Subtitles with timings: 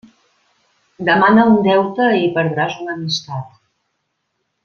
[1.09, 3.55] Demana un deute i perdràs una amistat.